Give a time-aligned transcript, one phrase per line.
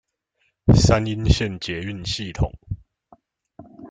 [0.73, 2.49] 三鶯線捷運系統